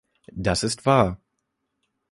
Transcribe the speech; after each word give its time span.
Das 0.33 0.63
ist 0.63 0.87
wahr. 0.87 1.21